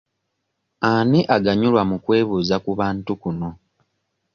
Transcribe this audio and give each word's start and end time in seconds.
Ani 0.89 1.19
aganyulwa 1.35 1.81
mu 1.89 1.97
kwebuuza 2.03 2.55
ku 2.63 2.71
bantu 2.79 3.11
kuno? 3.21 3.49